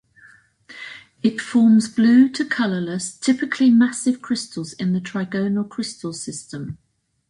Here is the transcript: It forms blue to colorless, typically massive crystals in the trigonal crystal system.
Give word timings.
It 1.21 1.39
forms 1.39 1.87
blue 1.87 2.27
to 2.29 2.43
colorless, 2.43 3.15
typically 3.15 3.69
massive 3.69 4.19
crystals 4.19 4.73
in 4.73 4.93
the 4.93 4.99
trigonal 4.99 5.69
crystal 5.69 6.11
system. 6.11 6.79